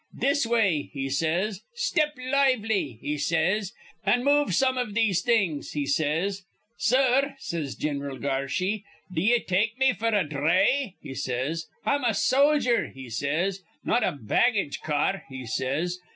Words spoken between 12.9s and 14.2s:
he says, 'not a